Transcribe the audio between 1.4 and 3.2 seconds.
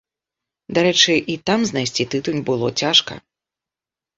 там знайсці тытунь было цяжка.